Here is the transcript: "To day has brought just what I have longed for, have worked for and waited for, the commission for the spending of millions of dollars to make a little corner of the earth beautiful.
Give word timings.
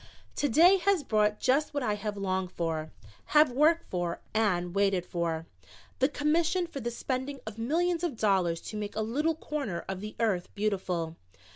"To 0.37 0.49
day 0.49 0.77
has 0.77 1.03
brought 1.03 1.39
just 1.39 1.75
what 1.75 1.83
I 1.83 1.93
have 1.93 2.17
longed 2.17 2.51
for, 2.53 2.89
have 3.37 3.51
worked 3.51 3.91
for 3.91 4.19
and 4.33 4.73
waited 4.73 5.05
for, 5.05 5.45
the 5.99 6.09
commission 6.09 6.65
for 6.65 6.79
the 6.79 6.89
spending 6.89 7.39
of 7.45 7.59
millions 7.59 8.03
of 8.03 8.17
dollars 8.17 8.61
to 8.61 8.77
make 8.77 8.95
a 8.95 9.01
little 9.01 9.35
corner 9.35 9.85
of 9.87 10.01
the 10.01 10.15
earth 10.19 10.47
beautiful. 10.55 11.17